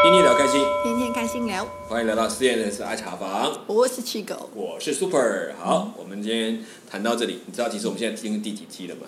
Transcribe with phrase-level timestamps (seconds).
[0.00, 5.52] 天天聊开心，天天开心聊，欢迎来到实验人士爱茶房，我是七狗，我是 Super。
[5.58, 9.02] 好，我们今天谈到这里，你知道其实我们现在进入第几期了吗？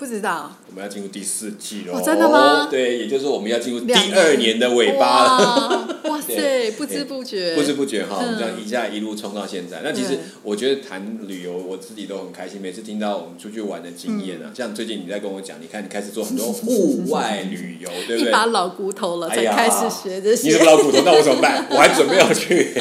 [0.00, 5.68] 不知道，我们要进入第四季喽、哦真的吗对，也就是说我们要进入第二年的尾巴了。
[6.04, 9.82] 哇 哇塞，不知不觉，不知不觉哈，我们这样嗯一下一路冲到现在。
[9.84, 12.62] 那其实我觉得谈旅游，我自己都很开心。
[12.62, 18.30] 每次听到我们出去玩的经验啊，嗯像最近你在跟我讲，你看你开始做很多户外旅游， 对不对？
[18.30, 20.64] 一把老骨头了，才开始学这你些什么。
[20.64, 21.02] 老骨头？
[21.04, 21.66] 那我怎么办？
[21.70, 22.72] 我还准备要去，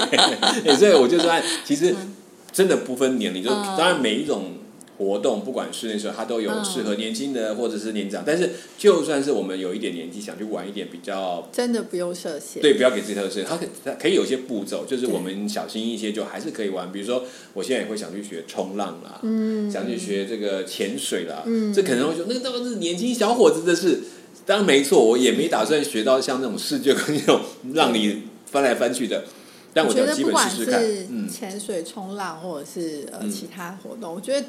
[0.64, 1.94] 欸 所以我就说，哎其实
[2.54, 4.54] 真的不分年龄，就嗯当然每一种
[5.00, 8.22] 活动，不管室内设，它都有嗯适合年轻的或者是年长。
[8.24, 16.92] 但是就算是我们有一点年纪，想去玩一点比较真的不用设限，对，不要给自己特设，它可它可以有一些步骤，就是我们小心一些，就还是可以玩。
[16.92, 17.24] 比如说，
[17.54, 24.02] 我现在也会想去学冲浪啦，嗯想去学这个潜水啦，嗯这可能会说那个都是年轻小伙子的事。
[24.46, 27.40] 当然没错，我也没打算学到像那种世界跟那种
[27.74, 29.26] 让你翻来翻去的，
[29.76, 30.82] 但我我觉想基本得不管。
[30.82, 34.48] 是嗯，潜水、冲浪，或者是呃嗯其他活动，我觉得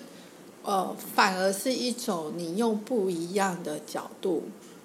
[0.63, 4.45] 呃反而是一种你用不一样的角度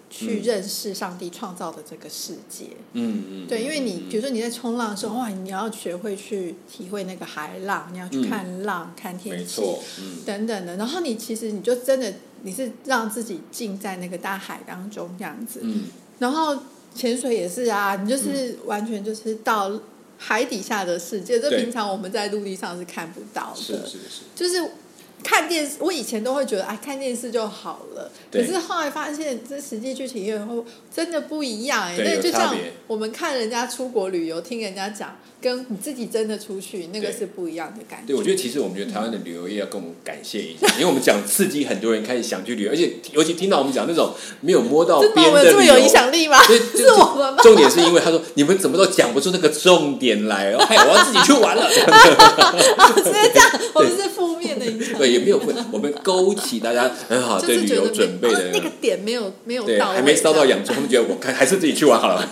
[0.10, 0.44] 去嗯。
[0.44, 2.68] 认识上帝创造的这个世界。
[2.94, 8.30] 嗯嗯，对，因为你嗯比如说你在冲浪的时候，哇，你要学会去体会那个海浪，你要去嗯。
[8.30, 9.62] 看浪、看天气，
[10.00, 10.18] 嗯。
[10.26, 15.86] 等等的，然后你其实你就真的你是让自己浸在那个大海当中这样子，嗯，
[16.20, 16.58] 然后
[16.94, 19.78] 潜水也是啊，你就是完全就是到
[20.18, 24.72] 海底下的世界，这平常我们在陆地上是看不到的，是是是，就是。
[25.24, 28.12] 看电视，我以前都会觉得哎，看电视就好了。
[28.32, 30.64] 可是后来发现，这实际去体验后，
[30.94, 31.96] 真的不一样哎。
[31.98, 38.08] 那就像我们看人家出国旅游，听人家讲，跟你自己真的出去，那个是不一样的感觉。
[38.08, 46.40] 对，我觉得其实我们觉得台湾的旅游业要跟我们感谢一下， 因为我们讲刺激很多人开始想去旅游，而且尤其听到我们讲那种没有摸到 边的，这么有影响力吗？
[46.50, 47.44] 对，是我们吗？
[47.44, 51.70] 重点是因为他说你们怎么都讲不出那个重点来哦，嗨，我要自己去玩了。
[51.70, 54.98] 所以这样，我们是负面的影响。
[54.98, 62.28] 对，也没有问，我们勾起大家很好对旅游准备的哦那个点没有没有对，到，还没烧到养猪，他们觉得我看还是自己去玩好了。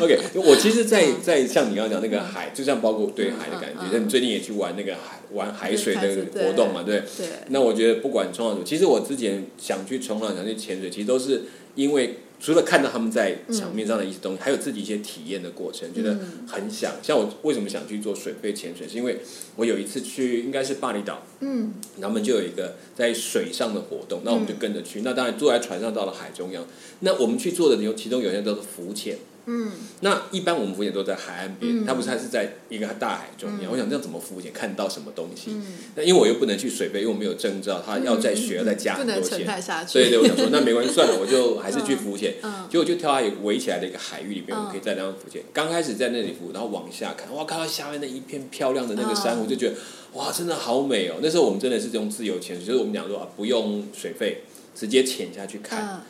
[0.00, 3.88] OK，我其实在，嗯在像你刚刚讲那个海，就像包括对海的感觉，嗯。
[3.88, 7.02] 嗯像你最近也去玩那个海玩海水的对活动嘛，对。
[7.16, 11.42] 对，那我觉得不管冲浪其实我之前想去冲浪、想去潜水，其实都是
[11.74, 16.46] 因为除了看到他们在场面上的一些东西，还有自己一些体验的过程，觉得嗯。
[16.46, 16.92] 很想。
[17.02, 19.18] 像我为什么想去做水肺潜水，是因为
[19.56, 21.72] 我有一次去，应该是巴厘岛，嗯。
[22.00, 25.00] 他们就有一个在水上的活动，那我们就跟着去。
[25.02, 26.64] 那当然坐在船上到了海中央，
[27.00, 29.16] 那我们去做的有其中有些都是浮潜。
[29.50, 33.66] 嗯，那一般我们浮潜都在海岸边，嗯它不是它是在一个大海中间。
[33.66, 35.52] 嗯我想这样怎么浮潜，看到什么东西？
[35.52, 35.64] 嗯
[35.94, 39.46] 那因为我又不能去水费，因为我没有证照，他要在学，要再加很多钱。
[39.86, 42.34] 所以对，我想说那没关系，算了，我就还是去浮潜。
[42.42, 45.42] 嗯结果就跳到一个围起来的一个海域里面，嗯我们可以在那样浮潜。
[45.54, 49.74] 刚开始在那里浮，然后往下看，哇，看到下面那一片漂亮的那个珊瑚，嗯就觉得
[50.12, 51.16] 哇，真的好美哦。
[51.22, 54.42] 那时候我们真的是用自由潜水，就是我们讲说啊，不用水费，
[54.74, 56.02] 直接潜下去看，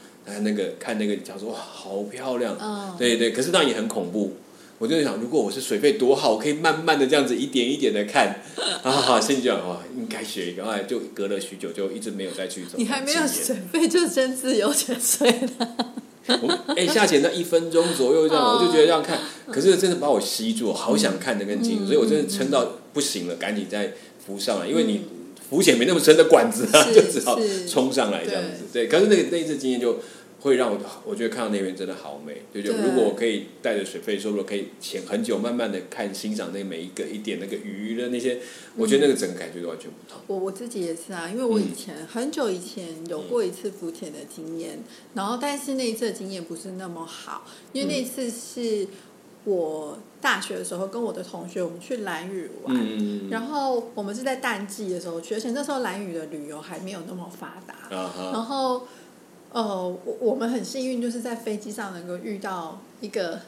[0.42, 2.56] 那个看那个，讲说哇，好漂亮。
[2.60, 4.34] 嗯，对对，可是当然也很恐怖。
[4.78, 8.40] 我就想，如果我是水费多好，我可以慢慢的这样子一点一点的看，
[8.84, 12.74] 啊，心想哇，应该学一个，后来就隔了许久，就一直没有再去走。
[12.76, 15.28] 你还没有水费就先自由潜水
[15.58, 15.86] 了。
[16.42, 19.18] 我哎、下潜那一分钟左右这样， 哦我就觉得这样看，
[19.50, 23.94] 可是真的把我吸住，好想看那根筋，嗯所以我真的撑到不行了，赶紧再
[24.24, 25.00] 浮上来，因为你
[25.50, 28.64] 浮潜没那么深的管子啊， 就只好是冲上来这样子。
[28.72, 29.98] 对，可是那个那一次经验就
[30.40, 32.82] 会让我，我觉得看到那边真的好美，就就对。
[32.82, 38.38] 如果我可以带着水费，说如果可以潜很久，慢慢的看欣赏那每一个一点那个鱼的那些，
[38.76, 40.20] 我觉得那个整个感觉都完全不同。
[40.28, 44.78] 我我自己也是啊，因为我以前、很久以前有过一次浮潜的经验，
[45.14, 48.86] 然后但是那一次的经验不是那么好，因为那一次是
[49.44, 53.28] 我大学的时候跟我的同学我们去兰屿玩，嗯。
[53.30, 58.86] 然后我们是在淡季的时候去，而且那时候兰屿的旅游还没有那么发达，啊，然后
[59.52, 63.40] 呃，我我们很幸运，就是在飞机上能够遇到一个。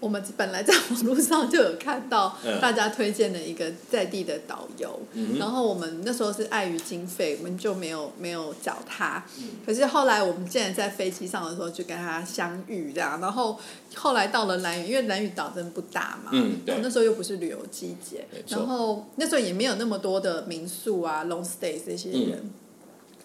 [0.00, 9.24] 我们本来在网络上就有看到嗯大家推荐的一个在地的导游，嗯然后我们那时候是碍于经费，我们就没有没有找他。
[9.40, 13.20] 嗯可是后来我们竟然在飞机上的时候就跟他相遇，这样。
[13.20, 13.58] 然后
[13.96, 22.48] 后来到了兰屿，因为兰屿岛真的不大嘛，嗯对那时候又不是旅游季节然后那时候也没有那么多的民宿啊、long stay 这些人，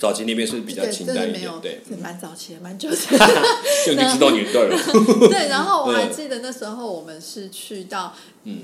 [0.04, 2.96] 早期那边是比较，清淡一点对，蛮早期的，蛮久的。
[3.88, 4.78] 就你知道你对了，
[5.32, 8.14] 对，然后我还 嗯记得那时候我们是去到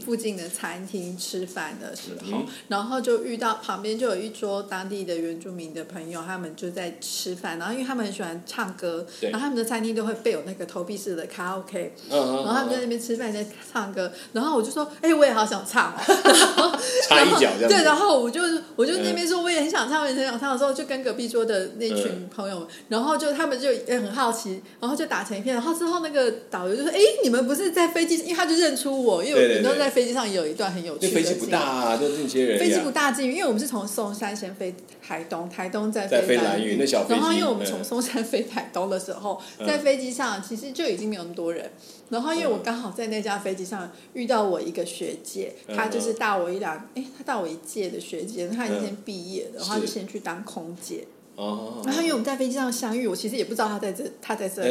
[0.03, 15.93] 附近的餐厅吃饭的时候，嗯然后就遇到旁边就有一桌当地的原住民的朋友，他们就在吃饭，然后因为他们很喜欢唱歌，然后他们的餐厅都会备有那个投币式的卡拉 OK，然后他们在那边吃饭在唱歌，然后我就说，哎、我也好想唱。
[15.95, 16.77] 哦，然后
[17.07, 18.41] 插一脚这样对，然后我就
[18.75, 20.51] 我就那边说我也很想唱，我也很想唱。
[20.51, 32.60] 的时候，就跟隔壁桌的那群朋友，然后就他们就也很好奇，然后就打成一片，然后之后那个导游就说，哎，你们不是在飞机，因为他就认出我，因为我们都在飞机上也有一段很有趣的那飞机不经历大啊，就那些人。
[32.60, 37.69] 飞机不大进，因为我们是从松山先飞台东，台东再再飞兰兰屿那小飞机然后因为我们嗯。
[37.69, 39.68] 从松山飞台东的时候，嗯。
[39.68, 41.71] 在飞机上其实就已经没有那么多人。
[42.10, 51.06] 然后因为我刚好在那架飞机上遇到我一个学姐，嗯她就是大我一两，哎，她大我一届的学姐，她已经先毕业了，然后她就先去当空姐。
[51.39, 54.62] 哦，然后因为我们在飞机上相遇，我其实也不知道他在这，他在这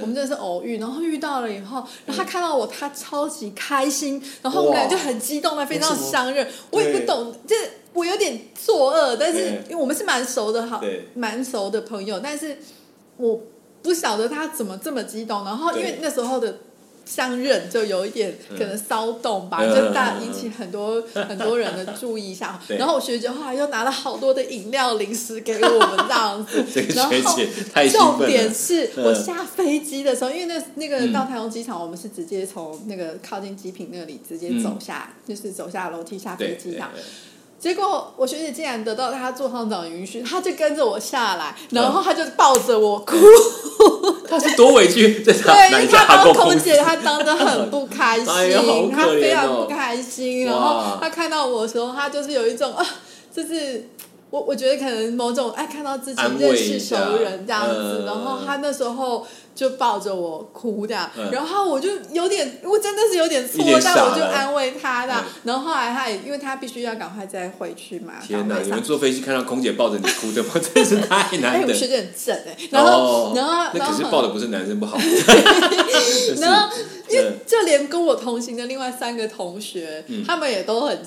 [0.00, 0.76] 我们真的是偶遇。
[0.80, 6.48] 然后遇到了以后，然后他看到我，他超级开心，然后我们俩就很激动在飞机上为什么相认。
[6.70, 7.54] 我也不懂，这
[7.92, 12.58] 我有点作恶，但是因为我们是蛮熟的，好对，蛮熟的朋友，但是
[13.16, 13.40] 我
[13.80, 15.44] 不晓得他怎么这么激动。
[15.44, 16.58] 然后因为那时候的。
[17.06, 18.58] 相认就有一点嗯。
[18.58, 19.74] 可能骚动吧，嗯。
[19.74, 22.60] 就大引起很多很多人的注意一下。
[22.78, 26.64] 然后我学姐后来又拿了好多的饮料零食给我们这样子。
[26.74, 28.18] 这个然后学姐太重。
[28.26, 29.04] 点是嗯。
[29.04, 31.12] 我下飞机的时候，因为那那个嗯。
[31.12, 36.90] 到台东机场，我们是直接从那个靠近机坪那里直接走下，就是走下楼梯下飞机这样。
[36.92, 37.04] 对对
[37.58, 43.16] 结果我学姐竟然得到她座上长允许，她就跟着我下来，然后她就抱着我哭。
[44.28, 50.44] 他是多委屈，在 对，因为她当空空姐，她当的很不开心， 哎呀好可怜哦她非常不开心。
[50.44, 52.84] 然后哇她看到我的时候，她就是有一种啊，
[53.34, 53.88] 就是。
[54.28, 59.24] 我我觉得可能某种哎，看到自己认识熟人这样子，嗯然后她那时候
[59.54, 65.15] 就抱着我哭这样，嗯然后我就有点，我真的是有点错一点，但我就安慰他的嗯。
[65.44, 68.56] 然后后来他也，因为他必须要赶快再回去嘛，天哪！
[68.56, 70.50] 哪，你们坐飞机看到空姐抱着你哭的吗？
[70.74, 71.68] 真 是太哎，难得。
[71.68, 74.98] 我学姐很正哎，然后、哦然后那可是抱的不是男生不好。
[76.40, 76.68] 然后
[77.08, 80.98] 因为嗯就连跟我同行的另外三个同学，他们也都很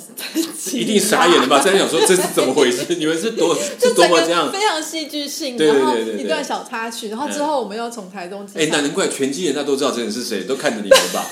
[0.74, 1.60] 一定傻眼了吧？
[1.62, 2.86] 真的想说这是怎么回事？
[2.96, 4.50] 你们是多是多么这样？
[4.52, 11.26] 非常戏剧性，对对然后对对对一段小插曲，然后之后我们又从台东机哎，那场，难怪全机人他都知道这人是谁，都看着你们吧？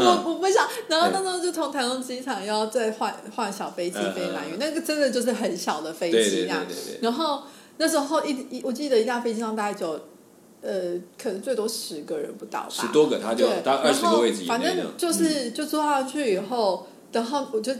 [0.00, 0.24] 嗯。
[0.24, 6.66] 我我不想，然后那时候就从台中机场要再换换小飞机嗯飞兰屿，那个真的就是很小的飞机那样。
[7.00, 7.42] 然后
[7.76, 9.92] 那时候一一我记得一架飞机上大概只有
[10.62, 14.86] 呃可能最多十个人不到吧，十多个，他就对，大概二十个位置以然后反正。
[14.96, 17.72] 就是就坐上去以后，然后我就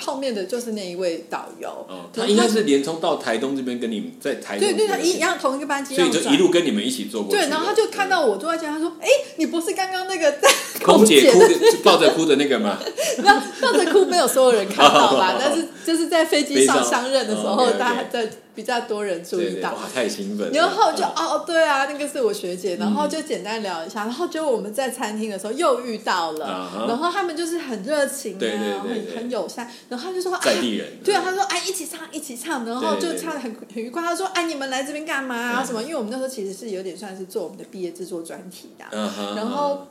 [0.00, 7.38] 后面的就是那一位导游，哦，他应该是连冲到台东这边跟你们在台东对对，他一样同一个班机，所以就一路跟你们一起坐过去。
[7.38, 9.06] 对，然后他就看到我坐在前，他说：“哎，
[9.36, 10.48] 你不是刚刚那个在
[10.84, 11.48] 空姐姐哭的
[11.84, 12.78] 抱着哭的那个吗？
[13.22, 15.36] 那抱着哭没有所有人看到吧？
[15.40, 19.70] 但是就是在飞机上相认的时候，大家在比较多人注意到。
[19.70, 20.52] 对对哇，太兴奋了。
[20.52, 21.12] 然后就嗯。
[21.16, 26.86] 哦，对啊，那个是我学姐，然后就简单聊一下，然后结果我们在餐厅的时候又遇到了。
[26.88, 34.02] 然后他们就是很热情啊，很很友善，然后他就说在地人对啊，他说哎一起唱一起唱，然后就唱的很很愉快。
[34.02, 35.62] 他说哎你们来这边干嘛啊？
[35.62, 35.66] 嗯。
[35.66, 35.82] 什么？
[35.82, 39.86] 因为我们那时候其实是有点算是做我们的毕业制作专题的，嗯然后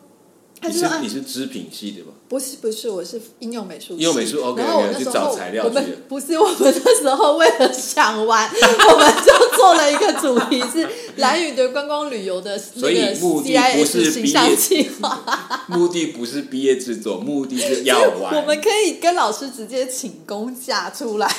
[0.63, 2.11] 你是你是织品系的吗？
[2.29, 3.95] 不是不是，我是应用美术系。
[3.95, 6.55] 应用美术，OK，OK，然后我那时去找候材料我们不是我们
[6.85, 10.87] 那时候为了想玩， 我们就做了一个主题是
[11.17, 15.23] 蓝屿的观光旅游的那所以个目的不是 CIS 形象计划。
[15.67, 18.35] 目的不是毕业制作，目的是要玩。
[18.39, 21.29] 我们可以跟老师直接请公假出来。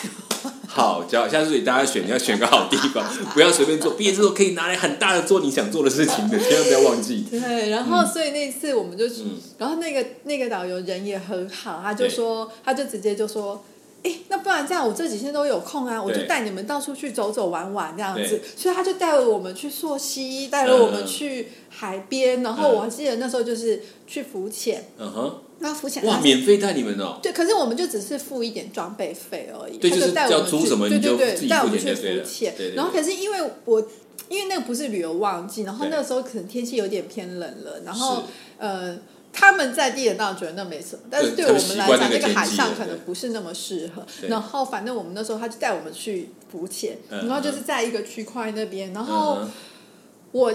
[0.74, 3.92] 好，叫下次大家选要选个好地方，不要随便做。
[3.92, 7.26] 毕业之后可以拿来很大的做你想做的事情的，千万不要忘记。
[7.30, 13.62] 对，然后所以那次我们就，嗯然后那个那个导游人也很好，他就对说，他就直接就说。
[14.04, 18.40] 哎，那不然这样，我这几天都有空啊，我就对带你们到处去走走玩玩这样子。
[18.56, 27.18] 所以他就带了我们去溯溪，带了我们嗯去海边，然后我还记得那时候就是去浮潜，嗯哼，那浮潜哇，他免费带你们哦。
[27.22, 33.80] 对，可是我们就只是付一点装备费而已，对就是带我们去要租什么对对你就自己对，带我们去付钱就对了浮潜然后可是因为我
[34.28, 38.24] 因为那个不是旅游旺季，然后那个时候可能天气有点偏冷了，然后
[38.58, 38.98] 呃。
[39.34, 44.04] 他们在地人当然觉得那没什么，但是对我们来讲，那个海上可能不是那么适合。
[44.28, 49.38] 然后反正我们那时候他就带我们去浮潜，嗯然后就是在一个区块那边，然后
[50.32, 50.52] 我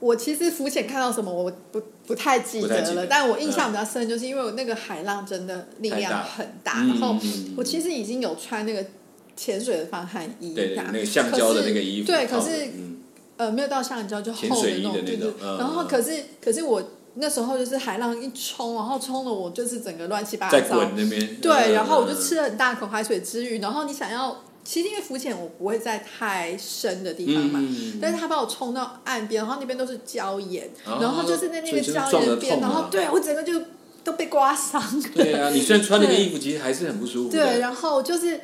[0.00, 7.16] 我其实浮潜看到什么我不不太记得了，但我印象比较深，就是因为我那个海浪真的力量很大，嗯然后
[7.56, 8.84] 我其实已经有穿那个
[9.36, 12.98] 潜水的防寒衣，对对，那个橡胶的那个衣服对，可是嗯
[13.36, 15.30] 呃没有到橡胶，就厚的那种，对对。
[15.42, 16.82] 嗯然后嗯可是可是我
[17.14, 20.76] 那时候就是海浪一冲，然后冲的我就是整个乱七八在糟。
[20.76, 21.36] 滚那边。
[21.40, 33.60] 对，嗯然后我就吃了很大口海水之余，然后你想要，其实因为浮潜我不会在太深的地方嘛，嗯但是他把我冲到岸边，然后那边都是礁岩，哦然后就是在那个礁岩边，然后对我整个就
[34.04, 34.82] 都被刮伤。
[35.14, 37.30] 对啊，你虽然穿那个衣服，其实还是很不舒服。
[37.30, 38.40] 对，然后就是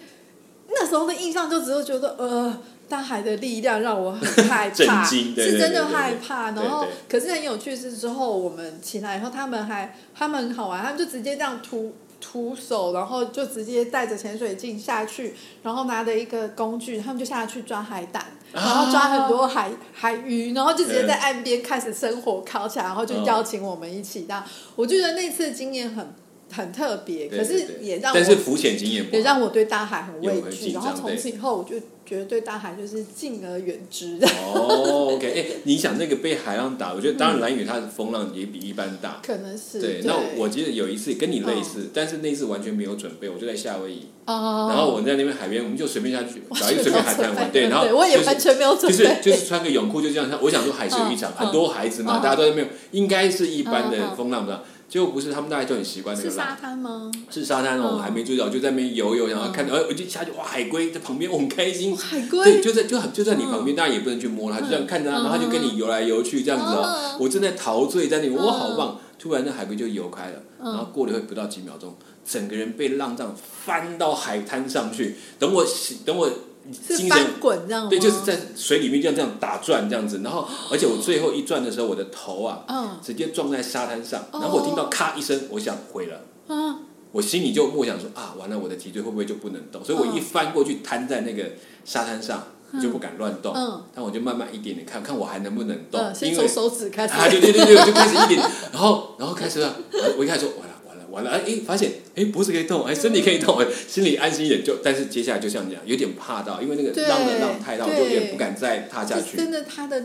[0.68, 2.58] 那时候的印象就只是觉得呃。
[2.88, 6.52] 大海的力量让我很害怕， 是真的害怕。
[6.52, 24.42] 然后，可是很有趣是之后我们起来以后，他们还他们很好玩，他们就直接这样徒徒手，然后就直接带着潜水镜下去，然后拿着一个工具，他们就下去抓海胆，然后抓很多海、海鱼，然后就直接在岸边开始生火烤起来，然后就邀请我们一起到。
[24.74, 26.14] 我觉得那次经验很
[26.52, 34.18] 很特别，可是也让我但是浮潜经验也让我对大海很畏惧，然后从此以后我就觉得对大海就是敬而远之。
[34.22, 39.20] 哦，OK，哎、你想那个被海浪打，我觉得当然蓝雨它的风浪也比一般大。
[39.26, 54.16] 可能是对，那我记得有一次跟你类似，但是那次完全没有准备，我就在夏威夷，哦，然后我在那边海边，我们就随便下去 我找一个随便海滩玩，对，然后我也就是完全没有准就，是就是穿个泳裤就这样，我想说海水浴场，嗯很多孩子嘛，嗯大家都在没有，应该是一般嗯的嗯。
[54.16, 57.10] 风浪的，结果不是，他们大家都很习惯那是沙，滩吗？
[57.28, 57.96] 是沙滩哦，嗯。
[57.96, 67.18] 我还没注意到，就在那边游游，然后嗯看，哎，我就下去，哇，海龟在旁边，我很开心，海对，龟，就在就很就在你旁边，当然也不能去摸它，就这样看着它，嗯然后它就跟你游来游去这样子哦嗯。
[67.20, 69.00] 我正在陶醉在那里，哇，嗯好棒！
[69.18, 75.16] 突然那海龟就游开了，然后过了会不到几秒钟，整个人被浪这样翻到海滩上去。
[75.38, 76.34] 等我醒等我是
[76.72, 77.90] 精神翻滚这样吗？
[77.90, 86.20] 对，就是在水里面这样这样打转这样子，然后而且我最后一转的时候，我的头啊嗯直接撞在沙滩上，哦然后我听到咔一声，我想毁了。
[86.48, 86.78] 嗯
[87.12, 89.82] 我心里就默想说啊，完了，我的脊椎会不会就不能动？
[89.82, 91.44] 所以我一翻过去瘫在那个
[91.82, 92.42] 沙滩上，
[92.82, 93.54] 就不敢乱动。
[93.54, 98.38] 嗯但我就慢慢一点点看看我还能不能动，嗯，因为从手指开始，啊，对对对对，我就开始一点，
[98.70, 99.74] 然后然后开始了，
[100.18, 100.74] 我一开始说完了
[101.16, 109.22] 完了哎哎，发现哎脖子可以动，哎身体可以动，哎心里安心一点，就但是接下来就像这样，有点怕到，因为那个浪的浪太大，我就有点不敢再踏下去。
[109.22, 110.04] 就是真的它的。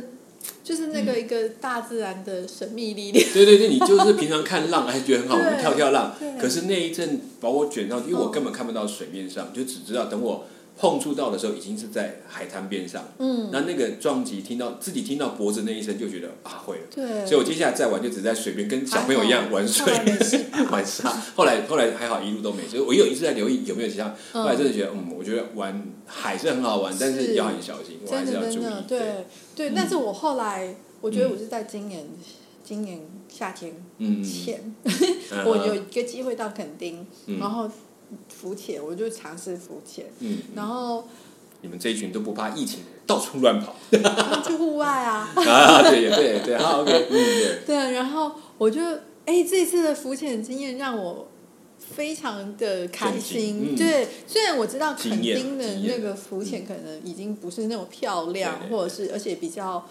[0.63, 10.45] 就是那个一个大自然的神秘力量， 对对对，你就是平常看浪还觉得很好，我们跳跳浪，可是那一阵把我卷上去，因为我嗯根本看不到水面上，就只知道等我
[10.81, 13.03] 碰触到的时候，已经是在海滩边上。
[13.19, 16.81] 嗯，那那个撞击，听到自己听到脖子那一声，就觉得啊会了。
[16.89, 19.85] 对，所以我接下来再玩，就只在水边跟小朋友一样玩水
[20.71, 21.09] 玩沙。
[21.35, 22.81] 后来后来还好，一路都没事。
[22.81, 28.81] 我有一直在留意有没有其他，嗯后来真的觉得，嗯，我觉得玩海是很好玩，但是是要很小心，我还真是要注意的真的。
[28.87, 28.99] 对
[29.55, 32.07] 对，嗯但是我后来我觉得我是在今年
[32.63, 37.69] 今年夏天嗯，前，嗯 我有一个机会到垦丁，嗯然后
[38.27, 41.07] 浮潜，我就尝试浮潜，嗯，然后
[41.61, 43.75] 你们这一群都不怕疫情，到处乱跑
[44.43, 45.81] 去户外啊，啊！
[45.89, 47.59] 对对对，好 OK，嗯对。
[47.67, 48.81] 对，然后我就
[49.25, 51.27] 哎，这次的浮潜经验让我
[51.77, 53.75] 非常的开心。
[53.75, 59.85] 对，虽然我知道垦丁的那个浮潜可能已经不是那种漂亮，或者是而且比较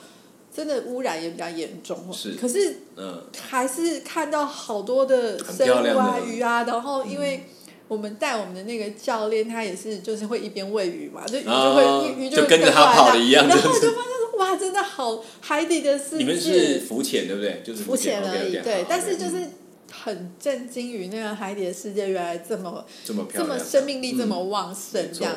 [0.53, 7.47] 真的污染也比较严重，是可是嗯，还是看到好多的很生物啊、鱼啊，然后因为。
[7.91, 13.87] 我们带我们的那个教练，他也是就是会一边喂鱼嘛，就鱼就会、啊鱼鱼就跟着他跑的一样然后就是。
[13.89, 16.17] 我就发现说哇，真的好海底的世界。
[16.19, 17.61] 你们是浮潜对不对？
[17.65, 19.53] 就是浮潜而已对，但是就是嗯
[19.91, 25.35] 很震惊于那个海底的世界原来这么这么漂亮，这么生命力这么嗯旺盛没这样。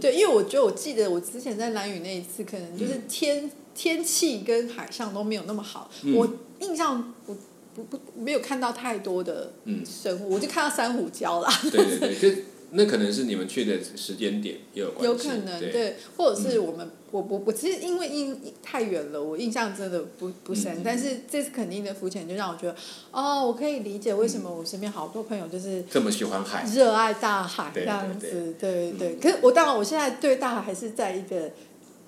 [0.00, 6.16] 对，因为我觉得我记得我之前在蓝屿那一次，可能就是天、天气跟海上都没有那么好，嗯。
[6.16, 6.28] 我
[6.58, 7.36] 印象不
[7.82, 9.84] 不不没有看到太多的嗯。
[9.84, 12.42] 生物，我就看到珊瑚礁啦，对对对，就
[12.72, 22.74] 那可能是你们去的时间点也有关系，有可能对，对，或者是我们、我我我其实因为印太远了，我印象真的不不深，嗯但是这次肯定的浮潜就让我觉得，
[23.12, 28.30] 哦，我可以理解为什么我身边好多朋友就是这么喜欢海，热爱大海对这样对。
[28.30, 29.18] 子，对对嗯。
[29.20, 31.50] 可是我当然，我现在对大海还是在一个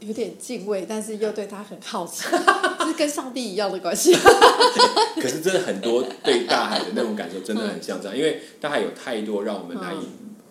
[0.01, 2.25] 有点敬畏，但是又对他很好奇，
[2.81, 4.15] 就是跟上帝一样的关系。
[5.21, 10.07] 可是真的很多对大海的那种感受真的很像这样，因为大海有太多让我们难以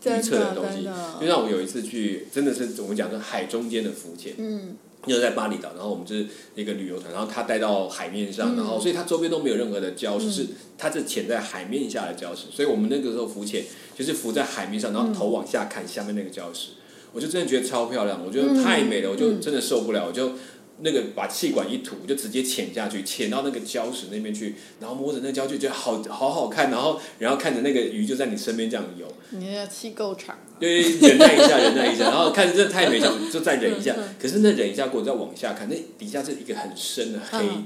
[0.10, 0.84] 预测的东西。
[1.20, 4.76] 就像我有一次去，真的是我们讲说海中间的浮潜，嗯。
[5.06, 8.58] 就是在巴厘岛，然后我们就是一个旅游团，然后他带到海面上，嗯。
[8.58, 10.32] 然后所以它周边都没有任何的礁石，嗯。
[10.32, 13.64] 是它是潜在海面下的礁石，所以我们那个时候浮潜
[13.98, 16.72] 就是浮在海面上，然后头往下看下面那个礁石，
[17.18, 20.34] 我就真的觉得超漂亮，我觉得太美了，我就真的受不了，我就。
[20.80, 30.38] 那个把气管一吐，我就直接潜下去，潜到那个礁石那边去，然后摸着那个礁就觉得好好好看，然后然后看着那个鱼就在你身边这样游，你那气够长。
[30.60, 33.96] 对，忍耐一下，忍耐一下，然后看着真的太美，想 就再忍一下。
[34.22, 37.66] 可是那忍一下过，再往下看，那底下是一个很深的黑嗯，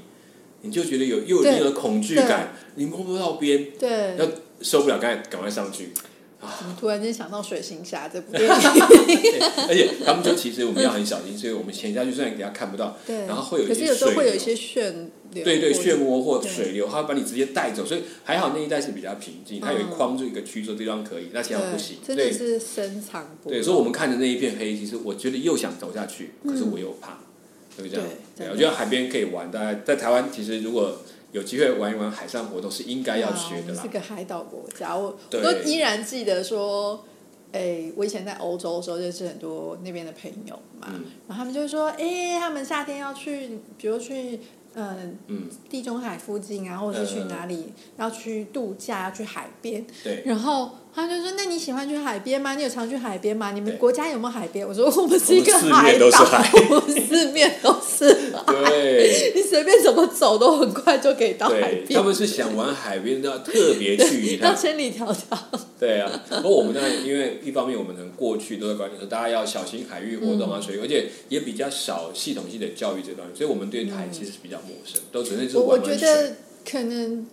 [0.62, 4.25] 你就觉得有又有对那个恐惧感，你摸不到边，对，要
[4.62, 5.89] 受不了，赶快赶快上去。
[6.62, 8.50] 怎么突然间想到《水行侠》这部电影？
[9.68, 14.94] 而且他们说，其实我们要很小心，所以我们潜下去虽然给他看不到，对，然后会有一些可是有时候有一些漩
[15.32, 21.98] 流，对对，漩涡或水流，它会把你直接带走，所以还好那一带是比较平静，它有一框住一个区，说地方可以，那其他不行。
[22.06, 23.56] 对，真的是深藏不露。
[23.56, 27.18] 对，所以我们看着那一片黑，其实我觉得又想走下去，可是我又怕，
[27.75, 27.89] 对不对？
[27.89, 31.01] 这样对，我觉得海边可以玩，大概在台湾其实如果
[31.32, 33.80] 有机会玩一玩海上活动，是应该要学的啦。
[33.80, 33.90] 啊是。
[33.90, 37.04] 个海岛国家，我我都依然记得说，
[37.52, 41.06] 哎，我以前在欧洲的时候认识很多那边的朋友嘛，嗯。
[41.28, 44.40] 然后他们就会说，哎，他们夏天要去，比如去。
[44.74, 52.53] 嗯，嗯，地中海附近啊，或者是去哪里要去度假，要去海边，对，然后他就说：“那你喜欢去海边吗？
[52.55, 53.51] 你有常去海边吗？
[53.53, 58.13] 你们对国家有没有海边？”我说：“我们是一个海面都是岛，海我们四面都是
[58.45, 59.31] 海，对。
[59.33, 61.98] 你随便怎么走都很快就可以到海，边。
[61.98, 64.50] 他们是想玩海边，都要特别去 一趟。
[64.50, 65.38] 要千里迢迢。
[65.79, 75.98] 对啊，不过我们当然因为一方面我们能过去都在观念说大家要小心海域活动啊，嗯水域，而且也比较少系统性的教育这段，所以我们对海其实是比较陌生，都纯粹是我我玩玩水。
[75.98, 76.36] 觉得
[76.69, 77.25] 可能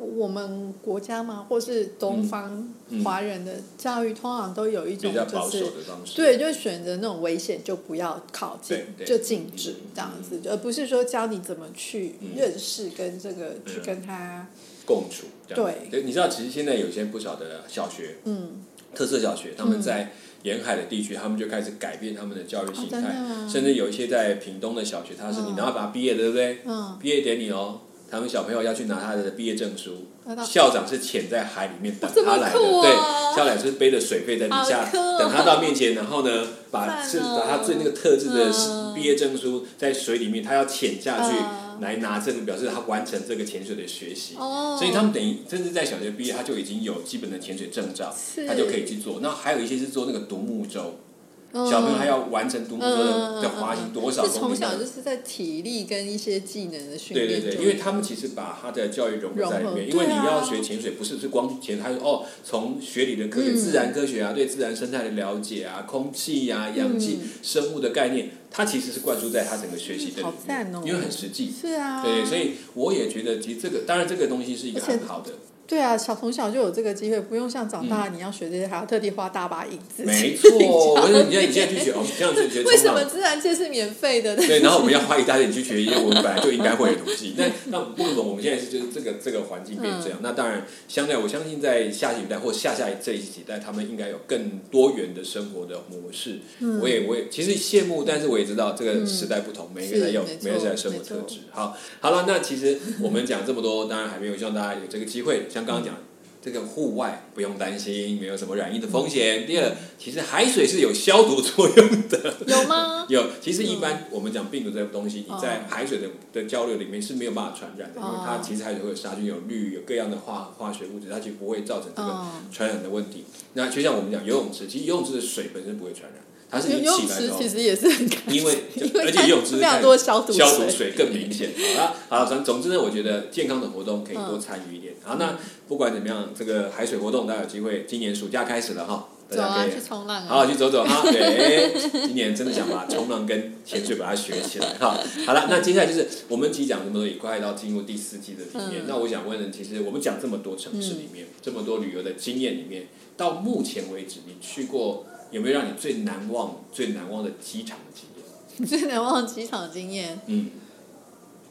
[0.00, 5.72] 我们国家嘛，或是东方嗯华人的教育，通常都有一种比较保守就是。
[5.72, 6.16] 的方式。
[6.16, 14.46] 对，就选择那种危险就不要靠近就禁止嗯这样子，而不是说教你怎么去嗯认识跟这个去嗯跟他，
[14.86, 15.26] 共处。
[15.46, 15.88] 对。
[15.90, 18.62] 对，你知道其实现在有些不少的小学，嗯，
[18.94, 20.12] 特色小学，他们在
[20.44, 23.14] 沿海的地区，他们就开始改变他们的教育形态，
[23.46, 26.58] 甚至有一些在屏东的小学，他是你嗯拿把毕业的，对不对？
[26.64, 30.06] 嗯，毕业典礼哦，他们小朋友要去拿他的毕业证书，
[30.44, 41.70] 校长是潜在海里面等他来的，啊对，校长是背着水费在底下等他到面前，然后呢，把是把他最那个特制的嗯毕业证书在水里面，他要潜下去嗯。
[41.80, 44.34] 来拿证，表示他完成这个潜水的学习。
[44.36, 48.14] 哦，所以他们等于甚至在小学毕业，他就已经有基本的潜水证照，
[48.46, 49.20] 他就可以去做。
[49.22, 51.09] 那还有一些是做那个独木舟，嗯
[51.52, 52.96] 小朋友还要完成独木舟
[53.42, 54.66] 的滑行多少是从公里的？
[54.66, 63.56] 小就是在体力跟一些技能的训练，对对对，因为他们其实把他的教育融合在里面，因为你要学潜水，不是是光潜，他说哦，从学理的科学、嗯。
[63.56, 71.50] 自然科学啊，对自然生态的了解啊，空气呀、氧气、嗯生物的概念，它其实是灌输在他整个学习的里面，因为很实际。
[71.50, 75.32] 是啊，对，所以我也觉得，其实这个当然这个东西是一个很好的，
[75.70, 80.02] 对啊，小从小就有这个机会，不用像长大、你要学这些，还要特地花大把银子。
[80.02, 80.50] 嗯没错。
[80.50, 84.34] 我说你现在你现在去学，哦，这样子学为什，么自然界是免费的？
[84.34, 87.34] 对，然后我们要花一大点去学一些我们本来就应该会的东西。
[87.36, 90.18] 那那不可能，我们现在是就是这个这个环境变成这样。
[90.22, 96.40] 那当然，相对我相信在下一代或下下这一几代，他们应该有更多元的生活的模式。
[96.82, 101.36] 我也我也其实羡慕，但是我也知道这个时代不同，每个人有每个人的生活特质。
[101.52, 105.94] 好，好了，那其实我们讲这么多，当然还没有希望大家有这个机会，像刚刚讲。
[106.42, 109.46] 这个户外不用担心，没有什么染疫的风险。
[109.46, 112.34] 第二，其实海水是有消毒作用的。
[112.46, 113.04] 有吗？
[113.12, 123.24] 有，其实一般我们讲病毒这个东西，哦你在海水的的交流里面是没有办法传染的，因为它哦其实海水会有杀菌、有氯、有各样的化化学物质，它其实不会造成这个哦传染的问题。
[123.52, 128.58] 那就像我们讲游泳池，其实游泳池的水本身不会传染，它是你游泳起来的时候池其，实也是很干净，因为
[129.04, 131.50] 而且游泳池非常多消毒消毒水更明显。
[131.76, 134.94] 好了，好，总总之呢，我觉得健康的活动可以多嗯参与一点。
[135.02, 140.46] 好，那不管怎么样，这个海水活动大家有机会，今年暑假开始了哈，大走啊，家可以去冲浪好好啊！
[140.46, 141.02] 去走走哈。
[141.08, 141.72] 对，
[142.06, 144.98] 今年真的想把冲浪跟潜水把它学起来哈。
[145.24, 148.82] 好了，那接下来就是我们其实讲这么多，也快到进入第四季的里面。
[148.82, 158.66] 嗯那我想问的，其实我们讲这么多城市里面，这么多旅游的经验里面，到目前为止，你去过有没有让你最难忘、最难忘的机场的经验？
[158.68, 160.50] 最难忘机场经验，嗯，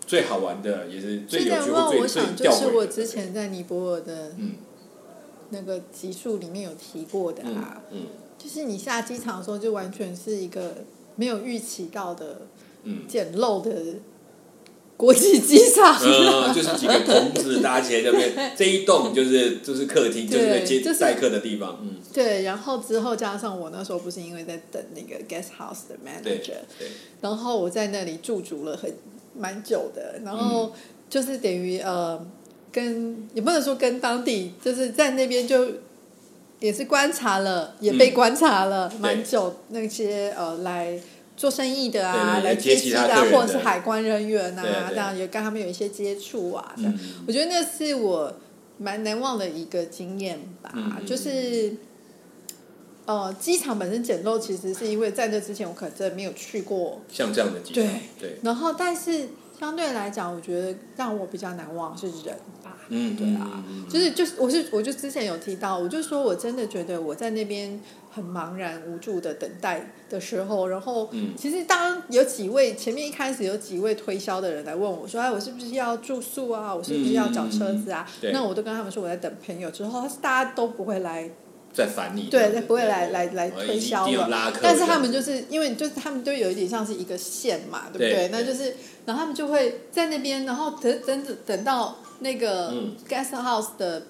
[0.05, 2.51] 最好玩的，也是最最有趣或难忘，我最最想就。
[2.51, 4.53] 是我之前在尼泊尔的嗯
[5.49, 8.01] 那个集数里面有提过的嗯啦，嗯
[8.37, 10.75] 就是你下机场的时候，就完全是一个
[11.15, 12.41] 没有预期到的
[12.83, 13.07] 嗯。
[13.07, 13.95] 简陋的
[14.99, 15.97] 国际机场。
[16.03, 26.89] 嗯， 就是几个棚子搭起来这边，这一栋就是就是客厅，就是在接就是待客的地方，嗯，对，然后之后加上我那时候不是因为在等那个 guest house 的 manager，对，
[27.21, 28.93] 然后我在那里驻足了很
[29.37, 30.37] 蛮久的，然嗯。
[30.37, 30.73] 后
[31.09, 32.19] 就是等于呃，
[32.71, 35.65] 跟也不能说跟当地，就是在那边就
[36.59, 38.13] 也是观察了，也被嗯。
[38.13, 38.99] 观察了对。
[38.99, 40.99] 蛮久，那些呃来
[41.39, 46.93] 做生意的啊，来接机的、啊，或者是海关人员啊，这样也跟他们有一些接触啊，这样。
[46.93, 48.35] 嗯，我觉得那是我
[48.77, 50.71] 蛮难忘的一个经验吧，
[51.07, 51.73] 就是。
[53.05, 57.01] 呃，机场本身简陋，其实是因为在这之前我可能真的没有去过。
[57.11, 62.77] 像这样的机场，对对，然后，但是相对来讲，我觉得让我比较难忘是人吧。
[62.87, 76.73] 嗯，对啊，就是就是，我是我就之前有提到，我就说我真的觉得我在那边很茫然无助的等待的时候，然后其实当有几位前面一开始有几位推销的人来问我说：“哎，我是不是要住宿啊？
[76.73, 81.29] 我是不是要找车子啊？”那我都跟他们说我在等朋友，之后大家都不会来。
[81.71, 84.51] 在烦你，对，不会来来来推销了。
[84.61, 88.29] 但是他们就是因为就是他们都有一点像是一个线嘛，对不对？
[88.31, 92.73] 那就是然后他们就会在那边，然后等等等到那个
[93.07, 94.03] guest house 的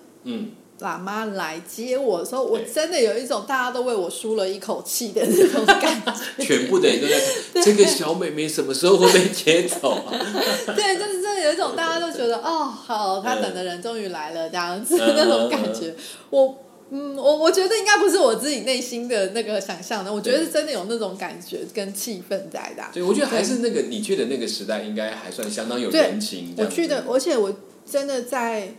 [0.80, 6.02] 喇嘛来接我的时候，我真的有一种大家都为我舒了一口气的那种感
[6.38, 6.44] 觉。
[6.44, 10.10] 全部的人都在这个小美眉什么时候会被接走啊？
[10.74, 15.94] 对，就是真的有一种大家都觉得哦，好，他等的人终于来了这样子那种感觉，
[16.30, 16.58] 我。
[16.92, 22.84] 嗯，我我觉得应该不是我自己内心的那个想象的，我觉得是真的有那种感觉跟气氛在的。
[22.92, 26.54] 对，我觉得还是那个你去的那个时代，应该还算相当有人情。
[26.58, 27.54] 我去的，而且我
[27.86, 28.74] 真的在，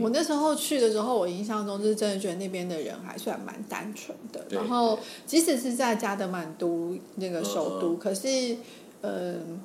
[0.00, 4.46] 我那时候去的时候，我印象中就是真的觉得那边的人还算蛮单纯的。
[4.50, 8.56] 然后，即使是在加德满都那个首都，可是，
[9.02, 9.60] 嗯，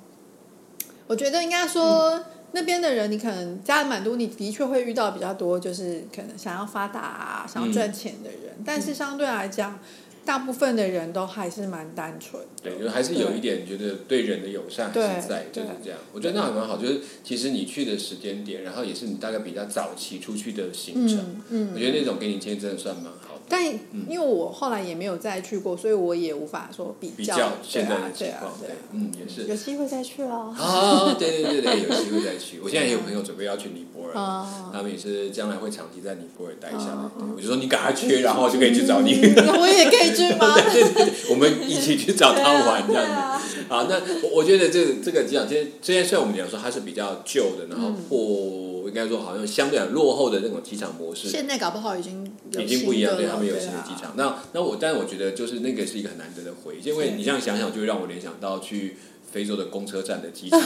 [1.06, 2.24] 我觉得应该说。
[2.54, 8.56] 那边的人，你可能加满都，你的确会遇到比较多，就是可能想要发达、啊、想要赚钱的人。
[8.64, 9.80] 但是相对来讲，
[10.26, 12.42] 大部分的人都还是蛮单纯。
[12.62, 16.00] 对，就还是有一点觉得对人的友善还是在，就是这样。
[16.14, 21.42] 我觉得那还蛮好，就是其实你去的时间点，然后也是你大概比较早期出去的行程。
[21.50, 23.40] 嗯，我觉得那种给你建议真的算蛮好。
[23.50, 23.62] 但
[24.08, 28.54] 因为我后来也没有再去过，所以我也无法说比较现在的情况。
[28.58, 30.56] 对，嗯，也是有机会再去哦。
[30.58, 32.60] 啊，对对对对，有机会再去。
[32.64, 37.26] 我现在也有朋友准备要去尼泊尔，他们也是将来会长期在尼泊尔待下来。
[37.36, 39.12] 我就说你赶快去，然后就可以去找你。
[39.60, 40.13] 我也可以
[40.72, 43.06] 对对对，我们一起去找他玩这样
[43.40, 43.50] 子。
[43.70, 48.74] 好，那我我觉得这这个机场，今天虽然虽然我们讲说它是比较旧的，然后或。
[48.84, 54.14] 应该说，好像相对落后的那种机场模式，现在搞不好已经已经不一样，对他们有新的机场。
[54.16, 58.98] 那那我，但是我觉得，就是那个是一个很难得的回忆，因为你这样想想，就会让我联想到去
[59.32, 60.62] 非洲的公车站的机场，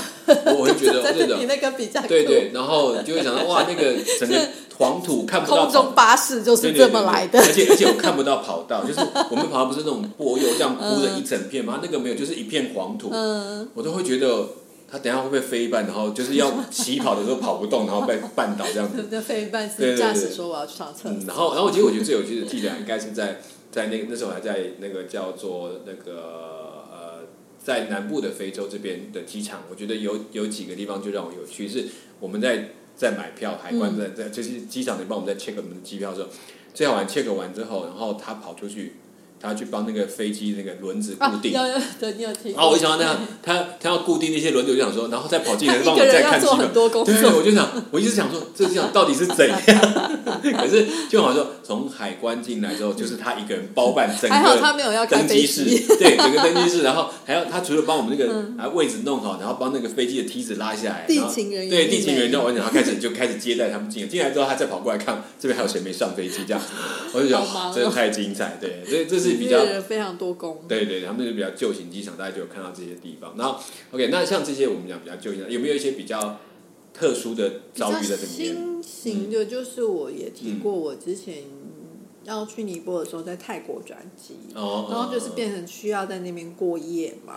[0.58, 9.00] 我会觉得 真的比那个比较对对，然后就会想到哇，那个整个黄土看不到，空中巴士就是这么来的，而且而且我看不到跑道，就是
[9.32, 11.80] 我们跑道不是那种柏油这样铺着一整片吗？
[11.84, 14.48] 那个没有，就是一片黄土，嗯，我都会觉得。
[14.90, 19.06] 他等下会不会飞一半，然后就是要起跑的时候跑不动，然后被绊倒这样子。
[19.12, 21.18] 那飞一半是驾驶说我要去上厕所。
[21.28, 27.26] 然后，然后其实我觉得最有趣的地点应该是在在那个那时候还在那个叫做那个呃，
[27.62, 31.84] 在南部的非洲这边的机场，我觉得有有几个地方就让我有趣，是
[32.22, 36.30] 我们在在买票，海关在在就是机场你帮我们在 check 我们的机票的时候，
[36.74, 38.96] 最好玩 check 完之后，然后他跑出去。
[39.40, 42.56] 他去帮那个飞机那个轮子固定， 有有对，你有听。
[42.56, 46.68] 啊，我想到那样，他他要固定那些轮子，我就想说，然后再跑进来帮我 再看机票。
[46.68, 46.84] 对，
[47.30, 49.60] 我就想，我一直想说，这机场到底是怎样？
[50.58, 55.64] 可是就好像说，从海关进来之后，就是他一个人包办整个登机室，
[55.98, 66.62] 对，整个登机室，然后还要他除了帮我们那个啊位置弄好，然后帮那个飞机的梯子拉下来，地勤人员对地勤人员就完全，他开始就开始接待他们进来，进来之后他再跑过来看这边还有谁没上飞机，这样
[67.14, 69.27] 我就想，真的太精彩，对，所以这是。
[69.32, 73.36] 是比较非常多工，对对，他们是比较旧型机场，大家就有看到这些地方。
[73.38, 73.60] 然后
[73.92, 76.40] ，OK，那像这些我们讲比较旧型，有没有一些比较
[76.94, 78.18] 特殊的遭遇的？
[78.18, 81.44] 新型的，就是我也提过，我之前
[82.24, 87.34] 要去尼泊尔的时候，在泰国转机，然后就是变成需要在那边过夜嘛。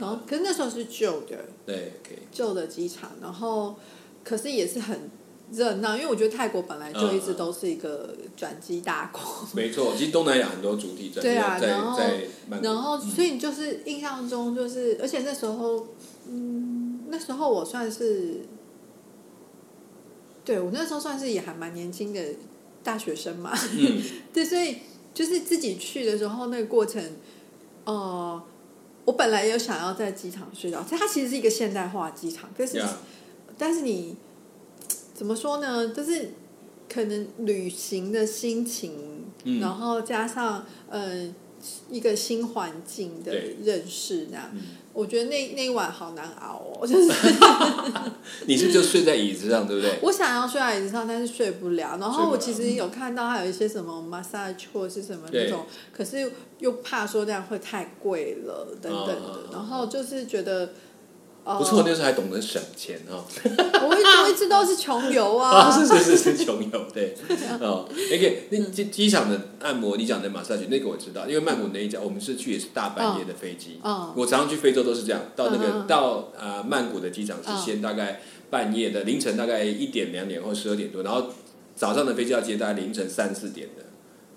[0.00, 1.36] 然后，可是那时候是旧的，
[1.66, 1.92] 对，
[2.32, 3.76] 旧的机场，然后
[4.24, 5.10] 可是也是很。
[5.50, 9.22] 热闹，因为我觉得泰国本来就一直都是一个转机大国。
[9.54, 11.98] 没错，其实东南亚很多主体对啊，然后
[12.62, 15.86] 然后所以就是印象中就是，而且那时候，
[16.28, 18.40] 嗯，那时候我算是，
[20.44, 22.20] 对我那时候算是也还蛮年轻的
[22.84, 23.56] 大学生嘛。
[23.74, 24.02] 嗯。
[24.34, 24.76] 对，所以
[25.14, 27.02] 就是自己去的时候，那个过程，
[27.84, 28.42] 呃，
[29.06, 32.84] 我本来有想要在机场睡觉，它其实是一个现代化机场，但是
[33.56, 34.14] 但是你。
[35.18, 35.88] 怎么说呢？
[35.88, 36.30] 就是
[36.88, 39.24] 可能旅行的心情，
[39.60, 41.28] 然后加上呃
[41.90, 44.50] 一个新环境的认识，那样，
[44.92, 46.86] 我觉得那那一晚好难熬哦。
[46.86, 47.12] 就是
[48.46, 49.98] 你是就睡在椅子上，对不对？
[50.02, 51.98] 我想要睡在椅子上，但是睡不了。
[51.98, 59.48] 然后我其实有看到还有一些什么 massage 或是什么那种，可是又怕说那样会太贵了等等的。
[59.52, 60.70] 然后就是觉得。
[61.48, 63.24] 哦不错，那时候还懂得省钱哦。
[63.42, 67.14] 我一直我一直都是穷游啊， 啊，是是是是穷游，对，
[67.58, 81.28] 哦，那个那机机场的按摩，你讲的马萨觉那个我知道，因为曼谷那一家我们是去也是大半夜的飞机，哦我常常去非洲都是这样，到那个、到呃曼谷的机场是先大概半夜的凌晨大概一点两点或十二点多，然后
[81.74, 83.84] 早上的飞机要接大概凌晨三四点的。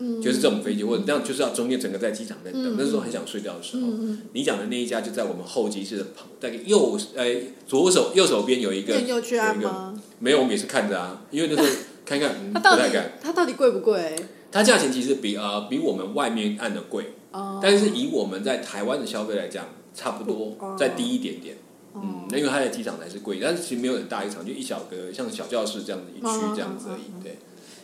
[0.02, 2.76] 嗯就是这种飞机，或者这样就是要中间整个在机场在等。
[2.78, 7.26] 那时候很想睡觉的时候，嗯你讲的那一家就在我们候机室的旁，大概右呃
[7.68, 10.02] 左手右手边有一个有一个吗？
[10.20, 13.12] 没有，我们也是看着啊，因为那时候 看看，嗯，它到底不太敢。
[13.22, 14.16] 它到底贵不贵？
[14.52, 21.56] 它价钱其实比呃比我们外面按的贵，哦，但是以我们在台湾的消费来讲，差不多哦再低一点点。
[21.56, 21.58] 哦
[21.94, 27.22] 嗯，那因为它在机场才是贵，但是其实没有很大一场，就一小个像小教室这样子一区哦这样子而已。
[27.22, 27.38] 对，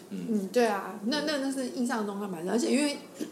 [0.09, 2.97] 嗯，对啊，那那那是印象中还蛮深，而且因为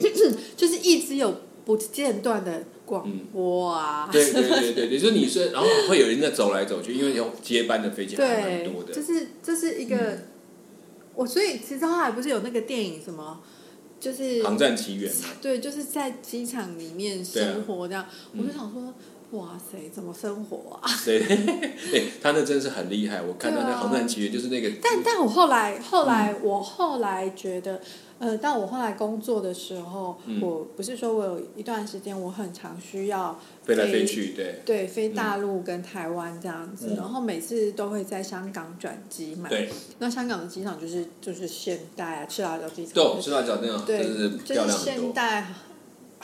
[0.57, 8.93] 就是一直有不间断的广播啊，对对对对对，就是你是，然后会有人在走来走去，因为有接班的飞机还蛮多，的。
[8.93, 9.01] 就。
[9.01, 10.17] 是这是一个，
[11.15, 13.41] 我所以其实后来不是有那个电影什么，
[13.99, 18.93] 就是航站奇缘嘛，对，就是在机场里面生活这样，嗯我就想说，
[19.31, 20.89] 哇塞，怎么生活啊？
[21.03, 23.21] 对，对， 他那真是很厉害。
[23.21, 27.81] 我看到那航站奇缘就是那个，但但我后来后来、嗯我后来觉得，
[28.19, 39.49] 呃，但我后来工作的时候，嗯我不是说我有一段时间我很常需要飞来飞去，对对飞大陆跟台湾这样子，嗯然后每次都会在香港转机嘛。
[39.49, 42.93] 对，那香港的机场就是就是现代啊，赤辣椒机场。
[42.93, 44.71] 对，赤辣椒那样对就是。
[44.85, 45.47] 现代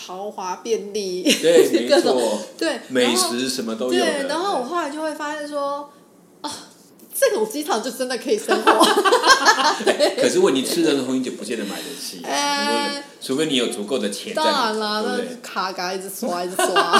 [0.05, 3.99] 豪华便利，对， 没各种错，对美食什么都有的。
[3.99, 5.89] 对，然后我后来就会发现说，
[6.41, 6.51] 啊，
[7.13, 8.85] 这种机场就真的可以生活。
[10.19, 12.23] 可是问你吃的东西就不见得买得起，
[13.21, 15.35] 除非你有足够的钱在当，然啦，那？
[15.41, 16.99] 卡嘎一直刷一直刷，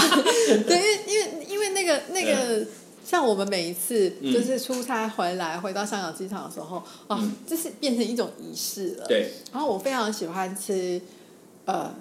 [0.68, 2.66] 对，因为因为因为那个那个。
[3.04, 9.06] 像我们每一次嗯就是出差回来，回到香港机场的时候，啊，嗯就是变成一种仪式了。
[9.08, 11.02] 对，然后我非常喜欢吃，
[11.66, 11.94] 呃，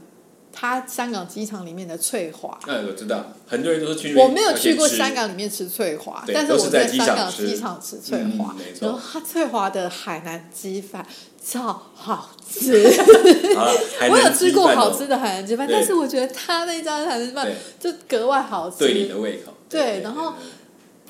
[0.52, 2.58] 它香港机场里面的翠华。
[2.66, 11.06] 哎，我知道，很多人都是去我没有去过香，港里面吃翠华，但是我在香港机场吃翠华嗯，然后它翠华的海南鸡饭
[11.44, 12.72] 超好吃。
[14.10, 18.78] 我有吃过好吃的海南鸡饭，但是我觉得他那家海南鸡饭就格外好吃。
[18.78, 19.52] 对你的胃口。
[19.68, 20.34] 对然后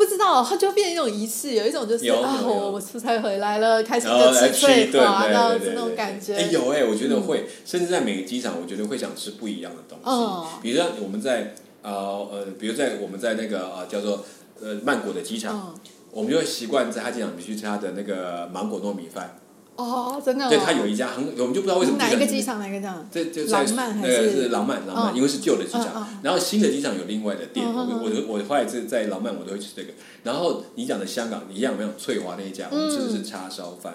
[0.01, 6.35] 不知道，它就变成一种仪式，有一种就是啊，我我出差回来了，开心的吃翠华，顿对这样子那种感觉。
[6.35, 10.63] 哎，有哎，我觉得会，甚至在每个机场，我觉得会想吃不一样的东嗯西。
[10.63, 14.25] 比如说我们在呃呃，比如在我们在那个呃叫做
[14.63, 15.81] 呃曼谷的机场，嗯，
[16.13, 19.39] 我们就会习惯在他机场必须吃他的那个芒果糯米饭。
[19.77, 20.49] 哦，真的、哦。
[20.49, 22.43] 对，他有一家很，我们就不知道为什么哪一个机？
[22.43, 22.59] 场？
[22.59, 23.09] 哪一个机场？
[23.11, 29.89] 这就在浪漫还那个是是浪漫，浪漫，嗯因为是旧的机场然后新的机场有另外的店，我我我后来是在浪漫，我都会吃这个。
[30.23, 33.95] 然后你讲的香港一样没有翠华那一家，我们吃的是叉烧饭。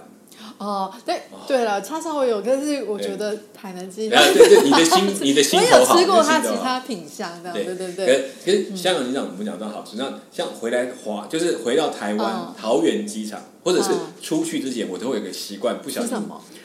[0.57, 4.03] 哦，对对了，叉烧我有，但是我觉得海南鸡
[4.63, 6.23] 你的心你的心我头好，有吃过。
[6.23, 8.29] 它其他品相，这样对对对。
[8.43, 16.17] 可是香港机场我们讲到好吃，那像回来华就是回到台湾嗯桃园机场，或者是嗯出去之前，我都会有个习惯，不小心？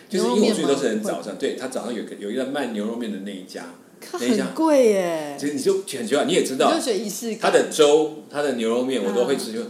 [0.09, 3.65] 就是因为我去都是很早上，对他早上有个有一个卖牛肉面的那一家，
[4.13, 7.51] 很贵耶，其实你就很奇怪，你也知道你就觉得仪式它。
[7.51, 9.61] 的粥、它的牛肉面我都会吃，就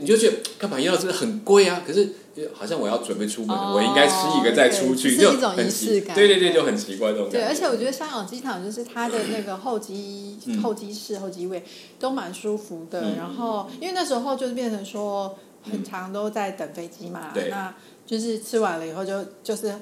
[0.00, 1.82] 你就觉得干嘛要吃很贵啊？
[1.86, 2.08] 可是
[2.54, 7.38] 好像我要准备出门我应该吃一个再出去，就一种很仪式感奇对对对，就很奇怪这种感觉。
[7.38, 11.62] 对，而且我觉得香港机场就是它的那个候机、嗯候机室、候机位
[11.98, 13.00] 都蛮舒服的。
[13.00, 17.74] 嗯然后因为那时候就是变成说，很长都在等飞机嘛，对那
[18.06, 19.74] 就是吃完了以后就就是。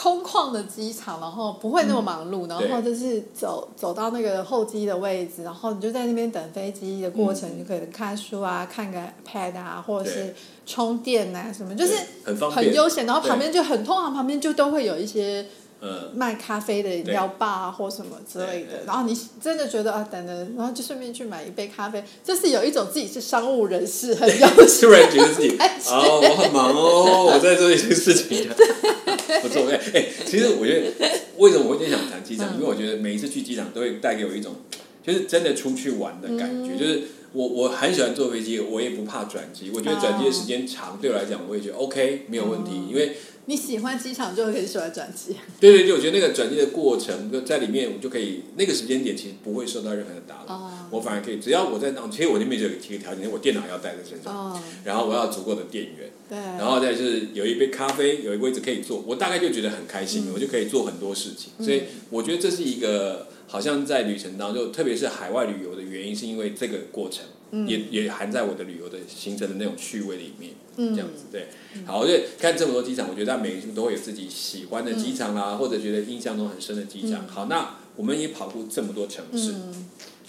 [0.00, 8.98] 空旷的机场，然后不会那么忙碌，然后就是走走到那个候机的位置，然后你就在那边等飞机的过程，嗯你可能看书啊，看个
[9.30, 10.34] pad 啊，或者是
[10.64, 11.92] 充电啊什么，就是
[12.24, 13.04] 很方便，很悠闲。
[13.04, 15.44] 然后旁边就很通常旁边就都会有一些
[15.82, 24.88] 嗯，卖咖啡的饮料吧啊或什么之类的然后你真的觉得啊，等等，然后就顺便去买一杯咖啡，就是有一种自己是商务人士很悠闲。
[24.88, 28.48] 突然觉得自己感觉哦，我很忙哦，我在做一些事情，
[29.42, 29.66] 不错。
[29.70, 34.54] 哎哎，其实我觉得为什么我会想谈机场，嗯因为我觉得每一次去机场都会带给我一种，
[35.02, 37.02] 就是真的出去玩的感嗯觉，就是。
[37.32, 39.70] 我我很喜欢坐飞机，我也不怕转机。
[39.72, 43.16] 我觉得转机的时间长，对我来讲，我也觉得 OK 没有问题，哦因为
[43.50, 50.70] 你喜欢机场就很喜欢转机，对对对，我觉得那个转机的过程在里面，我就可以那个时间点其实不会受到任何的打扰，哦。
[50.92, 60.32] 我反而可以只要我在那，其实我那边就有几个条件，我电脑要带在身上，哦，然后我要足够的电源，对，然后再就是有一杯咖啡，有一个位置可以坐，我大概就觉得很开心，嗯。
[60.32, 67.24] 我就可以做很多事情，所以我觉得这是一个好像在旅程当中，特别是海外旅游的原因，是因为这个过程，
[67.66, 70.52] 也也含在我的旅游的行程的那种趣味里面。
[70.76, 70.94] 嗯。
[70.94, 71.48] 这样子对，
[71.86, 77.26] 好，对，看这么多机场，我觉得每一处都会有自己喜欢的机场啦，或者觉得印象中很深的机场。
[77.26, 79.86] 好，那我们也跑过这么多城市，嗯。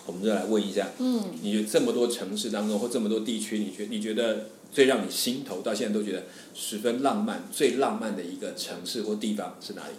[0.08, 6.23] 我们就来问一下，嗯，你觉得这么多城市当中，或这么多地区，你觉你觉得最让你心头到现在都觉得
[6.56, 9.93] 十分浪漫、最浪漫的一个城市或地方是哪里？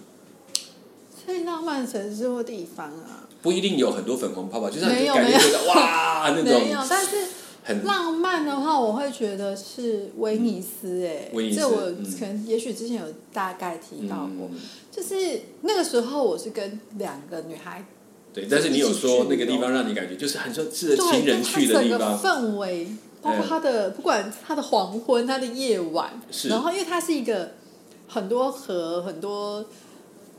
[1.25, 7.17] 最浪漫的城市或地方啊，不一定有很多粉红泡泡，就像你感觉觉得哇那没种有，但是
[7.65, 14.59] 很浪漫的话，我会觉得是威尼斯哎、这我嗯可能也许之前有大概提到过，嗯
[14.91, 15.15] 就是
[15.63, 17.85] 那个时候我是跟两个女孩，
[18.35, 22.89] 对，但是你有说那个地方让你感觉就是很说适合对，亲人去的地方，氛围，
[23.23, 26.49] 包括嗯它的不管它的黄昏、它的夜晚，是。
[26.49, 27.53] 然后因为它是一个
[28.09, 29.65] 很多河、很多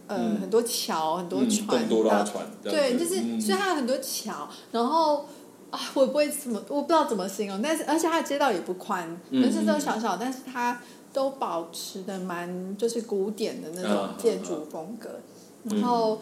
[0.08, 0.42] 呃、嗯。
[0.42, 3.40] 很多桥、很多嗯，船，贡多船，对，就是、嗯。
[3.42, 5.26] 所以它有很多桥，然后
[5.74, 10.80] 啊，我不会怎么，我不知道怎么形容，但是而且它的街道也不宽，嗯但是都小小，但是它
[11.12, 15.10] 都保持的蛮就是古典的那种建筑风格，
[15.64, 16.20] 然后。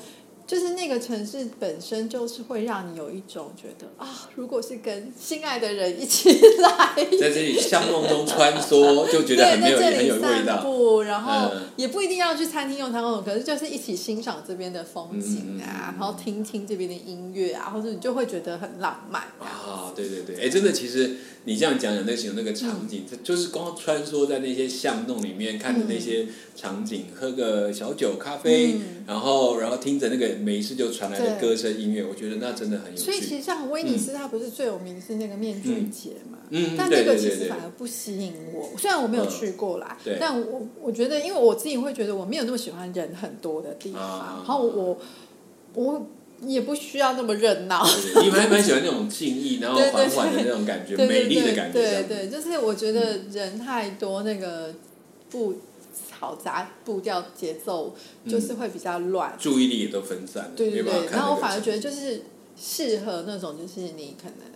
[0.51, 10.61] 就是那个城市本身就是会让你有一种觉得啊，如果是跟心爱的人一起来，在这里巷弄中穿梭， 就觉得对，很没有在这很有味里散道。
[10.61, 19.47] 步，然后嗯也不一定要去餐厅用餐那种，可是就是一起欣赏这边的风景啊，然后听听这边的音乐啊，或者你就会觉得很浪漫啊。
[19.47, 28.81] 啊，对对对，哎，真的，其实你这样讲讲那形容那个场景，这就是光穿梭在那些巷弄里面，看着那些场景，喝个小酒、咖啡，嗯。
[29.07, 33.03] 然后然后听着那个每一次就传来的歌声、音乐，我觉得那真的很有趣。
[33.03, 33.37] 所以其趣。
[33.37, 36.37] 实像威尼斯，它不是最有名是那个面具节嘛？
[36.51, 40.17] 嗯，但那个其实反而不吸引我，虽然我没有去过啦，对。
[40.19, 44.35] 但我我觉得，因为我自己会觉得我没有那么喜欢人很多的地方，啊。
[44.37, 44.97] 然后我
[45.73, 46.07] 我
[46.41, 47.85] 也不需要那么热闹，
[48.21, 54.73] 你们还蛮喜欢那种静谧，然后缓缓的那种感觉，对美丽的感觉，对对，就是我觉得人太多，那个
[55.29, 55.55] 步
[56.19, 57.95] 嘈杂步调节奏
[58.27, 59.35] 就是会比较乱。
[59.39, 62.23] 注意力也都分散了，对对对，然后我反而觉得就是
[62.59, 64.49] 适合那种，就是你可能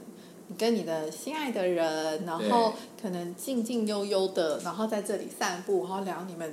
[0.47, 6.51] 你跟你的心爱的人，然后可能静静悠悠的，然后在这里散步，然后聊你们。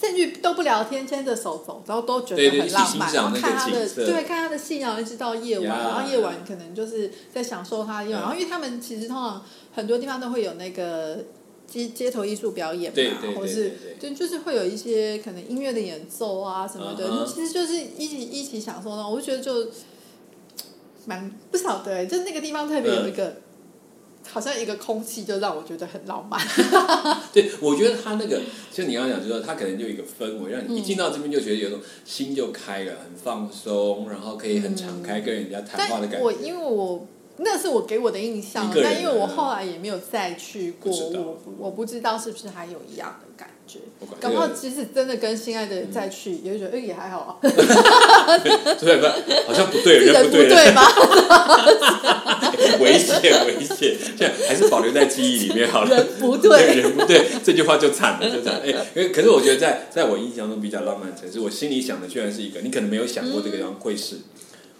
[0.00, 3.12] 甚至都不聊天，牵着手走，然后都觉得很浪漫。
[3.12, 8.22] 然后看他的，对，看他的夕阳一直到夜晚，然后夜晚可能就是在享受他的夜晚。
[8.22, 11.18] 嗯然后因为他们其实通常很多地方都会有那个
[11.66, 19.70] 街街头艺术表演嘛，或是就就是会有一些可能音乐的演奏啊什么的，其实就是一起一起享受那种，我就觉得就
[21.06, 23.36] 蛮不晓得欸，就那个地方特别有一个。
[24.30, 26.40] 嗯好像一个空气就让我觉得很浪漫，
[27.32, 28.40] 对，我觉得他那个，
[28.72, 36.16] 就你刚刚讲，就是说他可能就一个氛围，让你一嗯进到这边就觉得有种心就开了，很放松，然后可以很敞开跟人家谈话的感觉。
[36.16, 37.06] 但我因为我
[37.38, 43.78] 那是我给我的印象但因为我后来也没有再去过，我我不知道是不是还有一样的感觉。
[43.98, 49.06] 不管搞不好即使真的跟心爱的人再去，也会觉得哎也还好啊， 对不？
[49.46, 50.82] 好像不对，人人不不对了，对吧？
[52.80, 55.96] 危险危险，现在还是保留在记忆里面好了。
[55.96, 58.60] 人不对，人不对，这句话就惨了，就惨了。
[58.64, 64.16] 哎、可可是我觉得在在我印象中比较浪漫的城市，我心里想的居然是一个，你可能没有想过这个地方会是，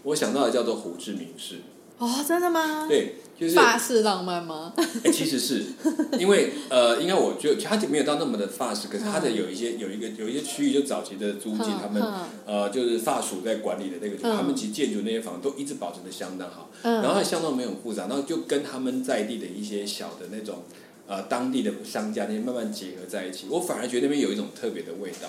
[0.05, 1.57] 我想到的叫做胡志明市。
[2.01, 2.87] 哦，真的吗？
[2.89, 4.73] 对，就是法式浪漫吗？
[5.05, 5.63] 哎、其实是
[6.19, 20.63] 因为呃，应该我觉得它没有到那么的法式，可是它的有一些有一个有一些区域，就早期的租界，他们嗯呃就是法属在管理的那个，嗯他们其实建筑那些房都一直保存的相当好，嗯然后它的巷弄没有很复杂，然后就跟他们在地的一些小的那种
[21.07, 25.29] 呃当地的商家那些慢慢结合在一起，我反而觉得那边有一种特别的味道。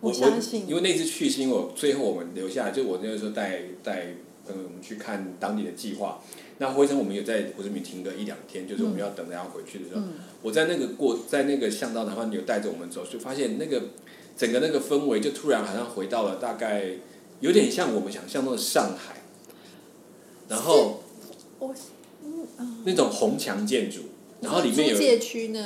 [0.00, 4.08] 我相信因为那次去是因为我最后我们留下来，就我那个时候带带
[4.46, 6.20] 朋友们去看当地的计划。
[6.58, 13.82] 那回程我们有在胡志明停个一两天，就是我们要等着要回去的时候，嗯我在那个过在那个巷道，然后你有带着我们走，就发现那个
[14.36, 16.84] 整个那个氛围就突然好像回到了大概
[17.40, 19.22] 有点像我们想象中的上海，
[20.48, 21.02] 然后
[21.58, 21.74] 我
[22.84, 24.02] 那种红墙建筑，
[24.40, 24.96] 然后里面有？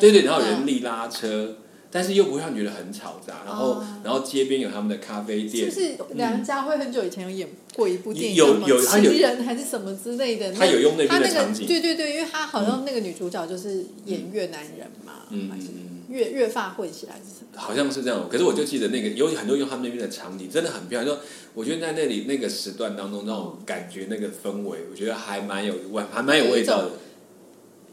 [0.00, 1.56] 对对，然后嗯人力拉车，
[1.90, 10.52] 但是又不会让你觉得很嘈杂，然后、哦然后街边有他们的咖啡店就，是梁家辉很久以前有演过一部电影，有有他有人还是什么之类的？
[10.52, 15.84] 他有用那边的场景对对对，因为他好像那个女主角就是演越南人嘛，嗯嗯。
[16.08, 17.60] 越越发混起来是什么？
[17.60, 21.14] 好像是这样，可是我就记得那个有很多用他们那边的场景，真的很漂亮。
[21.14, 21.20] 就
[21.52, 26.92] 我觉得在那里那个时段当中，那种感觉、那个氛围，我觉得还蛮有味，还蛮有味道的。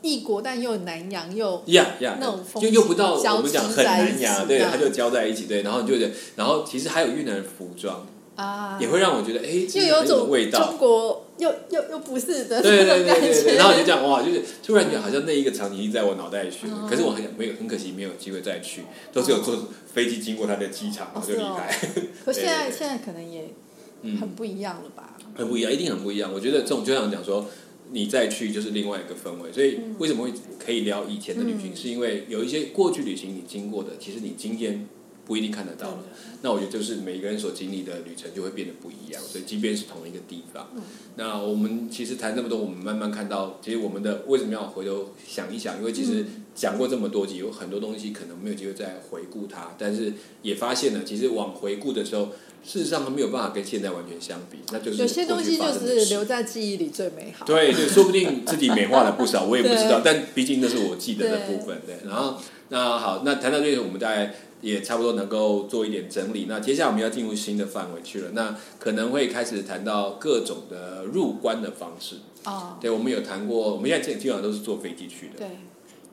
[0.06, 10.68] 异国但又南洋又呀呀那种，风就又不到我们讲很南洋，对，它就交在一起，对，然后你就觉得，然后其实还有越南服装，啊，也会让我觉得，哎，其又有有种味道？
[10.68, 10.78] 中。
[10.78, 21.78] 国又又又不是的对对对对对，然后我就讲哇，就是突然觉得好像那一个场景在我脑袋里旋哦转，可是我很没有很可惜没有机会再去，都是有坐飞机经过他的机场，然后就离开，
[22.24, 23.50] 可现在现在可能也
[24.04, 24.18] 嗯。
[24.18, 25.18] 很不一样了吧？
[25.36, 26.32] 很不一样，一定很不一样。
[26.34, 27.46] 我觉得这种就像讲说，
[27.92, 31.76] 你再去就是另外一个氛围，所以为什么会可以聊以前的旅行，嗯。
[31.76, 34.88] 是因为有一些过去旅行你经过的，其实你今天
[35.26, 36.04] 不一定看得到了。
[36.42, 40.68] 那我觉得就是每个人所经历的旅程就会变得不一样，所以即便是同一个地方，
[41.16, 45.80] 那我们其实谈这么多，我们慢慢看到，其实我们的为什么要回头想一想？
[45.80, 46.24] 因为其实
[46.54, 50.14] 讲过这么多集，有很多东西可能没有机会再回顾它，但是
[50.44, 52.30] 也发现了，其实往回顾的时候，
[52.66, 57.46] 事实上它没有办法跟现在完全相比，那就是有些东西就是留在记忆里最美好。
[57.46, 60.02] 对对，说不定自己美化了不少，我也不知道。
[60.04, 61.96] 但毕竟那是我记得的部分，对。
[62.10, 62.38] 然后
[62.70, 66.48] 那好，那谈到这里，我们大概也差不多能够做一点整理。
[66.50, 72.16] 那接下来我们要进入新的范围去了，那可能会开始谈到各种的入关的方式。
[72.46, 75.38] 哦，对，我们有谈过，我们现在基基本上都是坐飞机去的。
[75.38, 75.48] 对，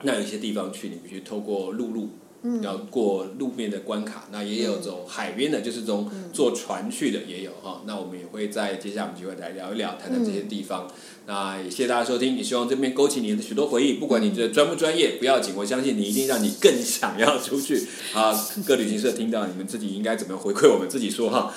[0.03, 2.11] 那有一些地方去，你必须透过陆路，
[2.43, 4.29] 嗯要过路面的关卡。
[4.31, 7.83] 那也有走海边的，就是从坐船去的也有哈。
[7.87, 10.89] 那我们也会在接下来我们就会来聊一聊，谈谈这些地方。
[11.25, 13.95] 那也谢谢大家收听，也希望这边勾起你的许多回忆。
[13.95, 18.33] 不管你觉得专不专业，不要紧，我相信你一定让你更想要出去 啊！
[18.67, 21.55] 各旅行社听到你们自己应该怎么回馈我们自己说哈。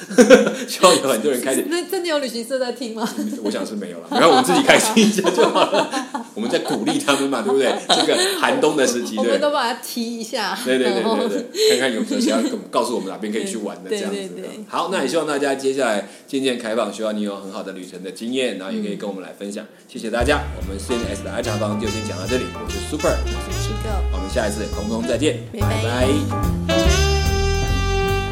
[0.67, 3.09] 希望有很多人开始那真的有旅行社在听吗？
[3.43, 5.89] 我想是没有了，然后我们自己开心一下就好了。
[6.35, 7.73] 我们在鼓励他们嘛，对不对？
[7.89, 10.55] 这个寒冬的时期，对我们都把它提一下。
[10.63, 14.29] 对对对对对，看看有没有谁要跟我们告诉我们哪边可以去玩的这样子。
[14.67, 19.54] 好，那也希望大家接下来渐渐开放，希望你有很好的旅程的经验，然后也可以跟我们来分享。
[19.87, 23.89] 谢谢大家，我们 CNS 的爱茶坊就先讲到这里，我是 Super，我是七个。
[24.11, 25.59] 我们下一次空中再见，拜。
[25.59, 25.83] 拜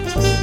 [0.06, 0.43] 拜